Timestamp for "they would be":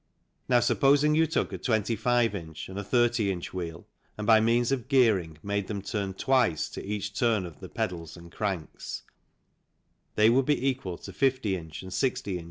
10.15-10.67